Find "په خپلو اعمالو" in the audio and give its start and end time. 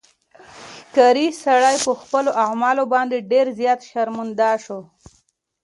1.85-2.83